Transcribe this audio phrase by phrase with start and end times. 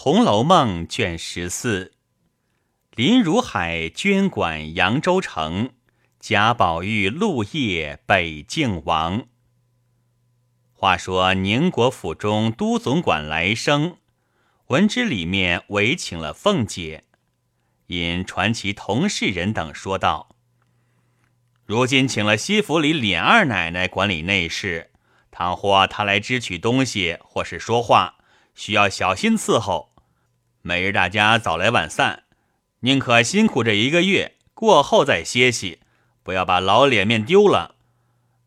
[0.00, 1.92] 红楼梦》卷十四，
[2.94, 5.72] 林如海捐管扬州城，
[6.20, 9.26] 贾宝玉陆夜北境王。
[10.72, 13.96] 话说宁国府中都总管来生，
[14.68, 17.02] 闻知里面唯请了凤姐，
[17.88, 20.36] 因传其同事人等说道
[21.66, 24.92] ：“如今请了西府里琏二奶奶管理内事，
[25.32, 28.14] 倘或她来支取东西或是说话。”
[28.58, 29.92] 需要小心伺候，
[30.62, 32.24] 每日大家早来晚散，
[32.80, 35.78] 宁可辛苦这一个月，过后再歇息，
[36.24, 37.76] 不要把老脸面丢了。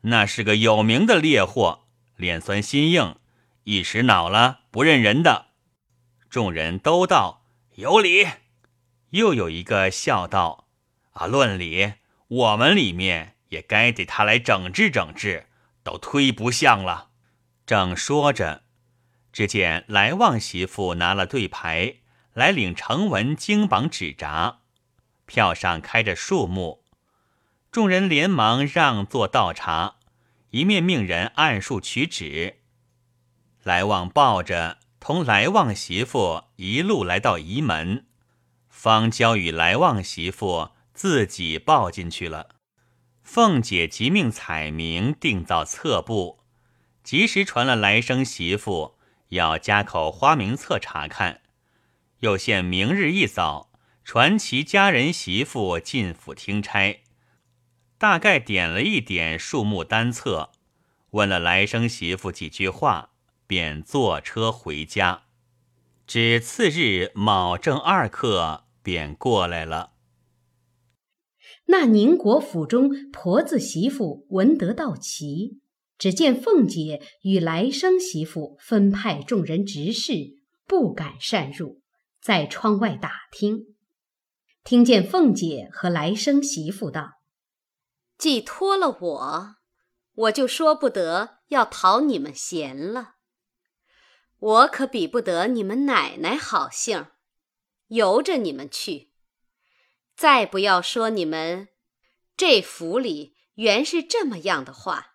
[0.00, 1.84] 那是个有名的烈货，
[2.16, 3.14] 脸酸心硬，
[3.62, 5.46] 一时恼了不认人的。
[6.28, 7.44] 众人都道
[7.76, 8.26] 有理，
[9.10, 10.66] 又有一个笑道
[11.14, 11.92] ：“啊，论理，
[12.26, 15.46] 我们里面也该得他来整治整治，
[15.84, 17.10] 都忒不像了。”
[17.64, 18.64] 正说着。
[19.32, 21.96] 只见来旺媳妇拿了对牌
[22.34, 24.58] 来领成文金榜纸札，
[25.24, 26.84] 票上开着数目，
[27.70, 29.96] 众人连忙让座倒茶，
[30.50, 32.58] 一面命人按数取纸。
[33.62, 38.04] 来旺抱着同来旺媳妇一路来到仪门，
[38.68, 42.56] 方交与来旺媳妇自己抱进去了。
[43.22, 46.40] 凤姐即命彩明定造册簿，
[47.02, 48.98] 及时传了来生媳妇。
[49.32, 51.40] 要加口花名册查看，
[52.20, 53.72] 又限明日一早
[54.04, 57.02] 传其家人媳妇进府听差。
[57.96, 60.50] 大概点了一点数目单册，
[61.12, 63.12] 问了来生媳妇几句话，
[63.46, 65.22] 便坐车回家。
[66.06, 69.92] 只次日卯正二刻便过来了。
[71.66, 75.60] 那宁国府中婆子媳妇闻得到齐。
[76.02, 80.14] 只见凤姐与来生媳妇分派众人执事，
[80.66, 81.80] 不敢擅入，
[82.20, 83.76] 在窗外打听。
[84.64, 87.20] 听见凤姐和来生媳妇道
[88.18, 89.54] ：“既托了我，
[90.12, 93.14] 我就说不得要讨你们嫌了。
[94.40, 97.06] 我可比不得你们奶奶好性，
[97.86, 99.12] 由着你们去。
[100.16, 101.68] 再不要说你们
[102.36, 105.10] 这府里原是这么样的话。”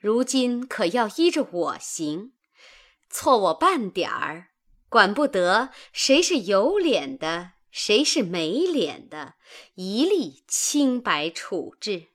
[0.00, 2.32] 如今可要依着我行，
[3.10, 4.46] 错我半点儿，
[4.88, 9.34] 管不得谁是有脸的，谁是没脸的，
[9.74, 12.06] 一律清白处置。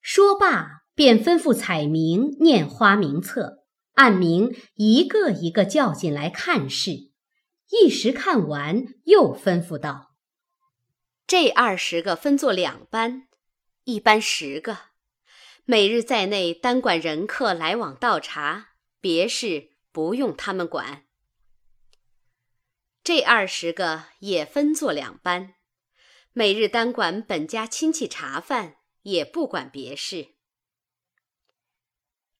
[0.00, 3.64] 说罢，便吩咐彩明念花名册，
[3.96, 7.10] 按名一个一个叫进来看事。
[7.68, 10.14] 一时看完，又吩咐道
[11.26, 13.28] ：“这二十个分作两班，
[13.84, 14.78] 一班十个。”
[15.64, 21.06] 每日在内单管人客来往倒茶，别事不用他们管。
[23.04, 25.54] 这二十个也分作两班，
[26.32, 30.34] 每日单管本家亲戚茶饭，也不管别事。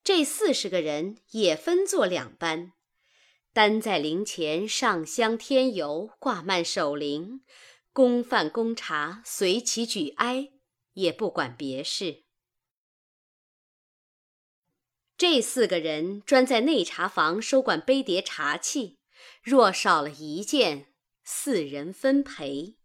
[0.03, 2.73] 这四十个人也分作两班，
[3.53, 7.43] 单在灵前上香添油、挂幔守灵，
[7.93, 10.49] 供饭供茶，随其举哀，
[10.95, 12.25] 也不管别事。
[15.21, 19.01] 这四个人专在内茶房收管杯碟茶器，
[19.43, 22.79] 若少了一件，四人分赔。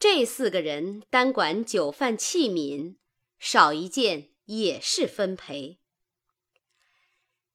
[0.00, 2.96] 这四个人单管酒饭器皿，
[3.38, 5.78] 少一件也是分赔。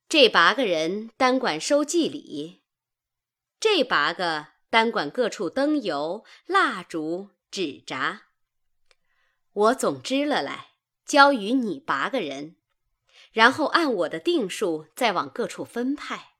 [0.07, 2.61] 这八个人单管收祭礼，
[3.59, 8.27] 这八个单管各处灯油、蜡烛、纸扎。
[9.51, 12.55] 我总支了来，交与你八个人。
[13.31, 16.35] 然后按我的定数再往各处分派。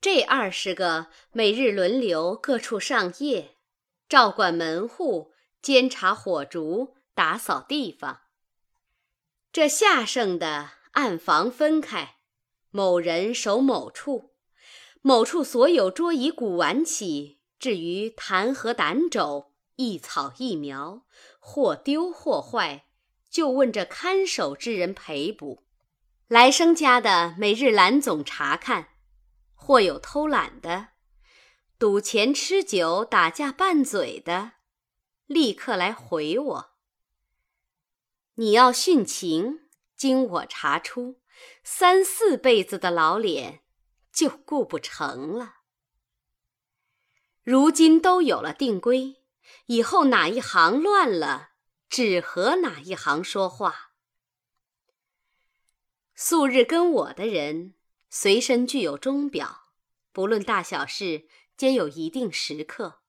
[0.00, 3.56] 这二十个每日轮流各处上夜，
[4.08, 8.20] 照管门户，监察火烛，打扫地方。
[9.50, 12.18] 这下剩的按房分开，
[12.70, 14.34] 某人守某处，
[15.00, 21.04] 某处所有桌椅古玩起，至于弹劾胆肘，一草一苗，
[21.40, 22.87] 或丢或坏。
[23.30, 25.64] 就问这看守之人赔补，
[26.26, 28.88] 来生家的每日懒总查看，
[29.54, 30.88] 或有偷懒的，
[31.78, 34.52] 赌钱吃酒打架拌嘴的，
[35.26, 36.70] 立刻来回我。
[38.34, 41.20] 你要殉情，经我查出，
[41.62, 43.60] 三四辈子的老脸
[44.12, 45.56] 就顾不成了。
[47.42, 49.16] 如今都有了定规，
[49.66, 51.47] 以后哪一行乱了？
[51.88, 53.92] 只和哪一行说话？
[56.14, 57.74] 素日跟我的人，
[58.10, 59.70] 随身具有钟表，
[60.12, 63.00] 不论大小事，皆有一定时刻。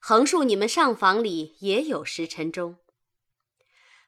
[0.00, 2.78] 横竖你们上房里也有时辰钟。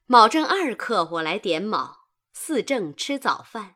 [0.05, 3.75] 卯正二刻，我来点卯；巳正吃早饭。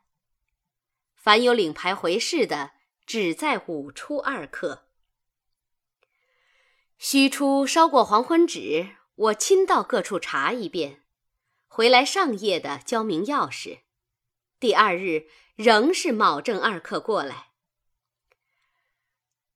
[1.14, 2.72] 凡有领牌回事的，
[3.06, 4.88] 只在午初二刻。
[6.98, 11.02] 戌初烧过黄昏纸，我亲到各处查一遍，
[11.68, 13.80] 回来上夜的交明钥匙。
[14.58, 17.50] 第二日仍是卯正二刻过来。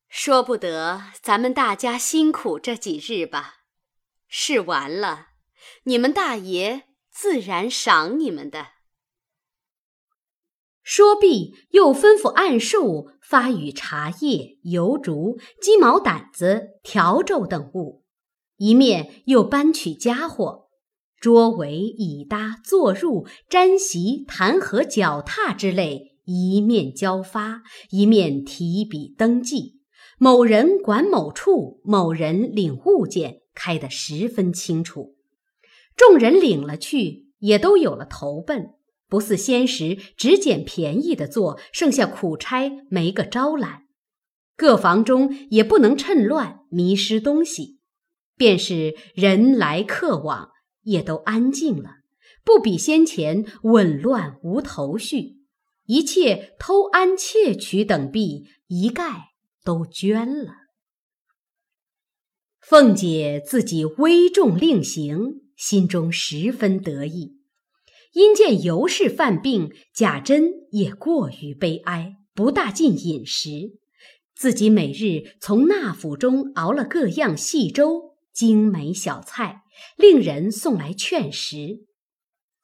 [0.08, 3.64] 说不得，咱们大家辛苦这几日吧。
[4.28, 5.30] 事完了，
[5.84, 8.68] 你们大爷自然赏你们的。
[10.82, 18.06] 说毕，又吩咐按数发与茶叶、油烛、鸡毛掸子、笤帚等物，
[18.58, 20.68] 一面又搬取家伙，
[21.20, 29.78] 桌围、椅搭、坐褥、毡席、弹劾、脚踏之类，一面交发，一面提笔登记。
[30.18, 35.14] 某人管某处，某人领物件，开得十分清楚。
[35.96, 38.70] 众人领了去，也都有了投奔，
[39.08, 43.84] 不似先时只捡便宜的做，剩下苦差没个招揽。
[44.56, 47.77] 各房中也不能趁乱迷失东西，
[48.38, 50.48] 便是人来客往，
[50.84, 51.96] 也都安静了，
[52.42, 55.36] 不比先前紊乱无头绪。
[55.84, 59.26] 一切偷安窃取等弊，一概。
[59.64, 60.54] 都捐了。
[62.58, 67.36] 凤姐自己危重令行，心中十分得意。
[68.14, 73.78] 因见尤氏犯病，贾珍也过于悲哀，不大进饮食。
[74.34, 78.07] 自己每日从那府中熬了各样细粥、
[78.38, 79.62] 精美小菜，
[79.96, 81.88] 令人送来劝食。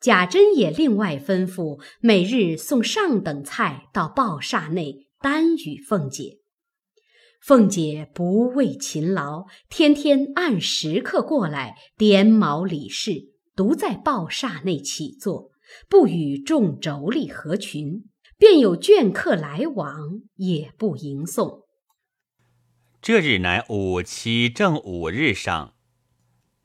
[0.00, 6.38] 贾珍也另外吩咐，每日送上等菜到鲍厦内，单与凤姐。
[7.43, 15.50] 凤姐不畏勤劳，天天按时刻过来点卯理事，独在报厦内起坐，
[15.91, 18.05] 不与众妯娌合群，
[18.38, 21.63] 便有眷客来往，也不迎送。
[23.06, 25.75] 这日乃五七正五日上，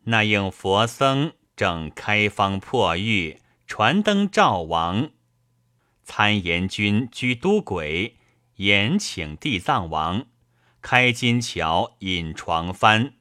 [0.05, 5.09] 那应佛僧正开方破狱，传灯照王，
[6.01, 8.15] 参言君居都轨，
[8.55, 10.27] 延请地藏王。
[10.81, 13.15] 开金桥引床幡，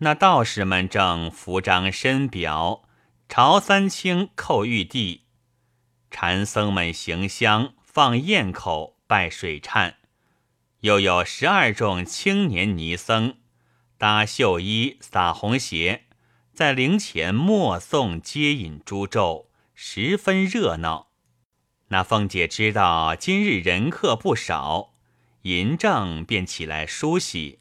[0.00, 2.82] 那道士们正扶张申表，
[3.30, 5.22] 朝三清叩玉帝；
[6.10, 9.94] 禅僧们行香放焰口拜水忏，
[10.80, 13.36] 又有十二众青年尼僧
[13.98, 16.06] 搭绣衣撒红鞋，
[16.54, 21.08] 在灵前默诵接引诸咒，十分热闹。
[21.88, 24.94] 那凤姐知道今日人客不少。
[25.42, 27.60] 嬴政便起来梳洗，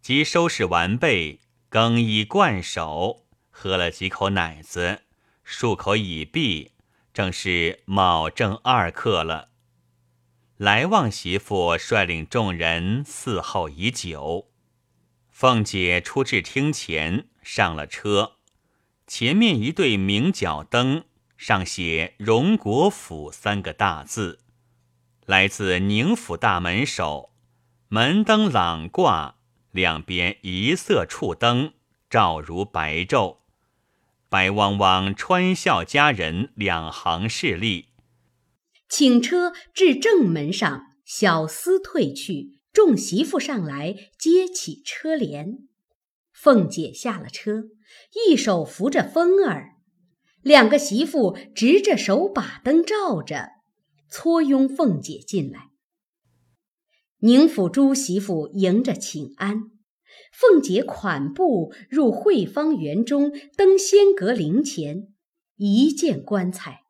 [0.00, 5.02] 即收拾完备，更衣灌手，喝了几口奶子，
[5.44, 6.70] 漱口已毕，
[7.12, 9.49] 正是卯正二刻了。
[10.60, 14.50] 来旺媳妇率领众人伺候已久，
[15.30, 18.32] 凤姐出至厅前，上了车，
[19.06, 21.04] 前面一对明角灯，
[21.38, 24.40] 上写“荣国府”三个大字。
[25.24, 27.30] 来自宁府大门首，
[27.88, 29.36] 门灯朗挂，
[29.70, 31.72] 两边一色触灯，
[32.10, 33.38] 照如白昼。
[34.28, 37.89] 白汪汪穿孝佳人两行势立，
[38.90, 45.60] 请车至正门上，小厮退去，众媳妇上来接起车帘。
[46.32, 47.64] 凤姐下了车，
[48.28, 49.76] 一手扶着风儿，
[50.42, 53.50] 两个媳妇执着手把灯照着。
[54.10, 55.68] 簇拥凤姐进来，
[57.20, 59.70] 宁府朱媳妇迎着请安。
[60.32, 65.12] 凤姐款步入惠芳园中，登仙阁灵前，
[65.56, 66.80] 一见棺材，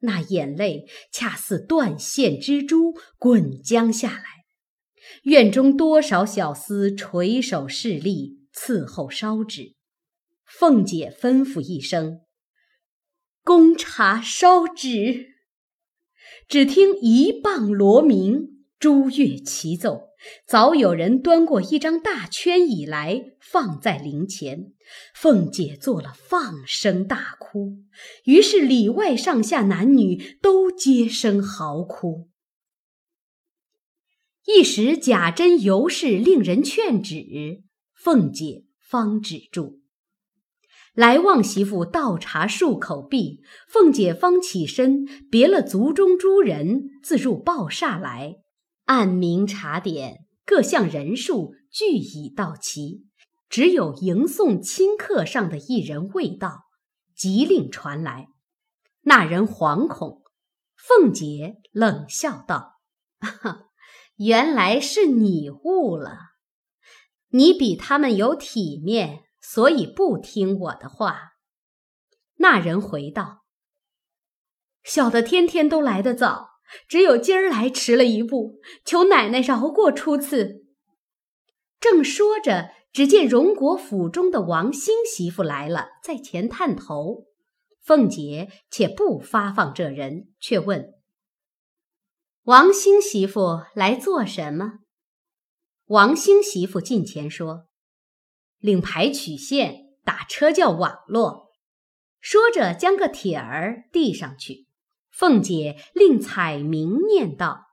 [0.00, 4.24] 那眼泪恰似断线蜘蛛滚将下来。
[5.22, 9.74] 院中多少小厮垂手侍立，伺候烧纸。
[10.44, 12.20] 凤姐吩咐一声
[13.42, 15.36] ：“供茶烧纸。”
[16.48, 20.10] 只听一棒锣鸣，珠乐齐奏，
[20.46, 24.72] 早有人端过一张大圈椅来，放在灵前。
[25.14, 27.78] 凤姐做了放声大哭，
[28.24, 32.28] 于是里外上下男女都皆声嚎哭。
[34.46, 37.62] 一时贾珍、尤氏令人劝止，
[37.94, 39.80] 凤姐方止住。
[40.94, 48.36] 来望媳妇倒茶漱口毕，凤姐方起身别了族中诸人，自入报厦来，
[48.88, 53.06] 按名查点，各项人数俱已到齐，
[53.50, 56.62] 只有迎送亲客上的一人未到，
[57.14, 58.28] 急令传来。
[59.02, 60.22] 那人惶恐，
[60.74, 62.80] 凤姐冷笑道
[64.16, 66.16] ：“原来是你误了。
[67.28, 71.32] 你比他们有体面，所以不听我的话。”
[72.40, 73.44] 那人回道
[74.82, 76.57] ：“小的天天都来得早，
[76.88, 80.64] 只有今儿来迟了一步，求奶奶饶过初次。”
[81.80, 87.26] 正说着，只见荣国府中的王兴媳妇来了，在前探头。
[87.80, 90.92] 凤姐且不发放这人，却问
[92.42, 94.80] 王兴媳妇来做什么？
[95.86, 97.66] 王兴媳妇近前说
[98.60, 101.48] ：“领牌取线，打车叫网络。”
[102.20, 104.67] 说着，将个帖儿递上去。
[105.18, 107.72] 凤姐令彩明念道：“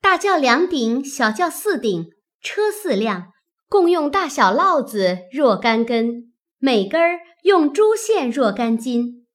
[0.00, 3.32] 大轿两顶，小轿四顶，车四辆，
[3.68, 9.26] 共用大小烙子若干根，每根儿用珠线若干斤。”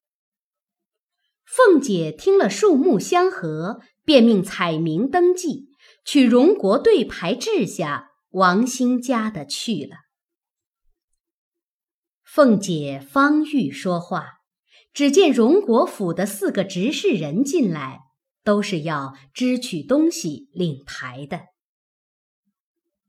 [1.44, 5.68] 凤姐听了数目相合，便命彩明登记，
[6.06, 9.98] 取荣国对牌掷下王兴家的去了。
[12.24, 14.39] 凤姐方欲说话，
[14.94, 18.02] 只见荣国府的四个执事人进来，
[18.44, 21.42] 都是要支取东西领牌的。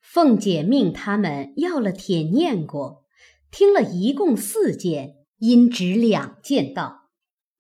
[0.01, 3.05] 凤姐命他们要了帖念过，
[3.51, 7.11] 听了一共四件，因只两件道。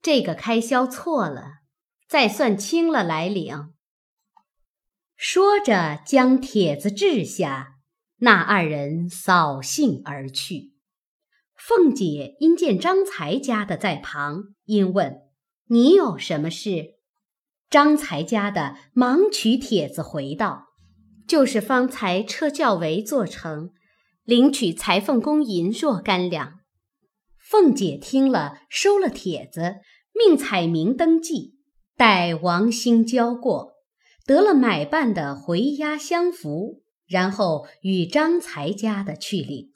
[0.02, 1.60] 这个开销错了，
[2.08, 3.72] 再算清了来领。
[5.16, 7.74] 说着，将帖子掷下，
[8.16, 10.69] 那二人扫兴而去。
[11.62, 15.20] 凤姐因见张才家的在旁，因问
[15.68, 16.94] ：“你有什么事？”
[17.68, 20.68] 张才家的忙取帖子回道
[21.28, 23.72] ：“就是方才车轿围做成，
[24.24, 26.60] 领取裁缝工银若干两。”
[27.38, 29.76] 凤姐听了，收了帖子，
[30.14, 31.58] 命彩明登记，
[31.94, 33.74] 待王兴交过，
[34.24, 39.70] 得了买办的回押相符，然后与张才家的去领。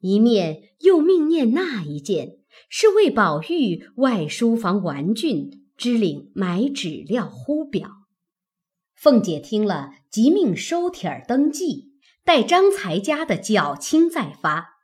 [0.00, 2.38] 一面又命念那一件，
[2.68, 7.90] 是为宝玉外书房玩具支领买纸料呼表。
[8.94, 11.92] 凤姐听了，即命收帖儿登记，
[12.24, 14.78] 待张才家的缴清再发。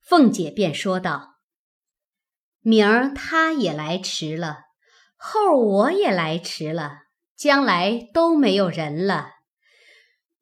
[0.00, 1.36] 凤姐便说道
[2.62, 4.60] ：“明儿他也来迟了，
[5.16, 7.02] 后儿我也来迟了，
[7.36, 9.32] 将来都没有人了。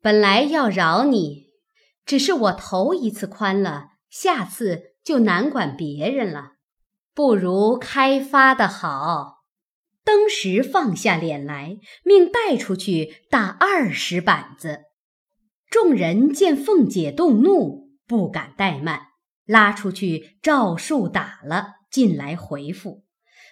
[0.01, 1.48] 本来要饶你，
[2.09, 6.53] 只是我头一次宽了，下次就难管别人了。
[7.15, 9.45] 不如开发的好。”
[10.03, 14.85] 登时放下脸来，命带出去打二十板子。
[15.69, 19.09] 众人见凤姐动怒，不敢怠慢。
[19.45, 23.05] 拉出去，照数打了，进来回复。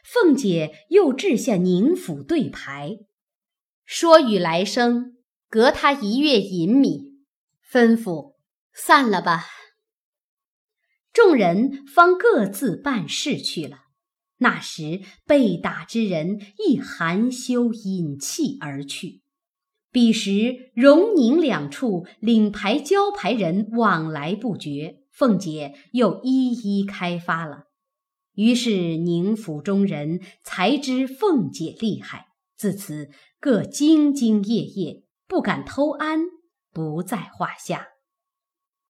[0.03, 3.01] 凤姐又掷下宁府对牌，
[3.85, 5.19] 说与来生
[5.51, 7.13] 隔他一月银米，
[7.71, 8.36] 吩咐
[8.77, 9.47] 散了吧。
[11.13, 13.79] 众人方各自办事去了。
[14.39, 19.23] 那时被打之人亦含羞隐泣而去。
[19.91, 24.99] 彼时荣宁两处领牌交牌人往来不绝。
[25.11, 27.69] 凤姐又一一开发了，
[28.35, 33.09] 于是宁府中人才知凤姐厉害，自此
[33.41, 36.27] 各兢兢业业，不敢偷安，
[36.71, 37.96] 不在话下。